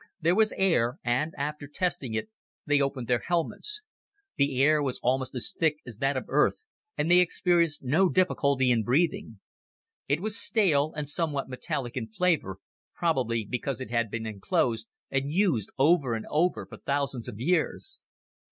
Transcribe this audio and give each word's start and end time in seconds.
There 0.19 0.33
was 0.33 0.51
air, 0.57 0.97
and, 1.03 1.31
after 1.37 1.67
testing 1.67 2.15
it, 2.15 2.31
they 2.65 2.81
opened 2.81 3.07
their 3.07 3.19
helmets. 3.23 3.83
The 4.35 4.59
air 4.63 4.81
was 4.81 4.99
almost 5.03 5.35
as 5.35 5.53
thick 5.55 5.77
as 5.85 5.99
that 5.99 6.17
of 6.17 6.25
Earth, 6.27 6.65
and 6.97 7.11
they 7.11 7.19
experienced 7.19 7.83
no 7.83 8.09
difficulty 8.09 8.71
in 8.71 8.81
breathing. 8.81 9.41
It 10.07 10.19
was 10.19 10.41
stale 10.41 10.91
and 10.95 11.07
somewhat 11.07 11.49
metallic 11.49 11.95
in 11.95 12.07
flavor, 12.07 12.57
probably 12.95 13.45
because 13.45 13.79
it 13.79 13.91
had 13.91 14.09
been 14.09 14.25
enclosed 14.25 14.87
and 15.11 15.31
used 15.31 15.71
over 15.77 16.15
and 16.15 16.25
over 16.31 16.65
for 16.65 16.77
thousands 16.77 17.27
of 17.27 17.39
years. 17.39 18.03